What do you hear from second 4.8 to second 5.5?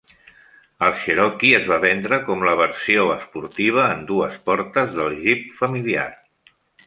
del Jeep